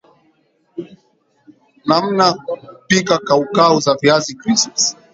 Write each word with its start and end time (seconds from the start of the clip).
nanmna 1.87 2.33
kupika 2.33 3.17
kaukau 3.17 3.79
za 3.79 3.95
viazi 4.01 4.35
crisps 4.35 4.97